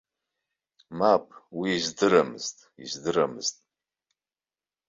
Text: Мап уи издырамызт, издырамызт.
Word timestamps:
Мап 0.97 1.25
уи 1.57 1.69
издырамызт, 1.79 2.57
издырамызт. 2.83 3.55